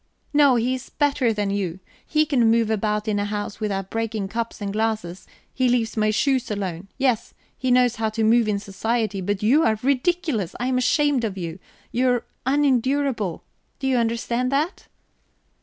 [0.33, 4.29] "No, he is better than you; he can move about in a house without breaking
[4.29, 6.87] cups and glasses; he leaves my shoes alone.
[6.97, 7.35] Yes!
[7.55, 11.37] He knows how to move in society; but you are ridiculous I am ashamed of
[11.37, 11.59] you
[11.91, 13.43] you are unendurable
[13.77, 14.87] do you understand that?"